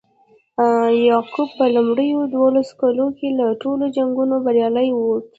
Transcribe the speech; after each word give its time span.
یعقوب 1.09 1.49
په 1.59 1.65
لومړیو 1.75 2.19
دولسو 2.37 2.73
کالو 2.81 3.07
کې 3.17 3.27
له 3.39 3.45
ټولو 3.61 3.83
جنګونو 3.97 4.35
بریالی 4.45 4.89
ووت. 4.93 5.25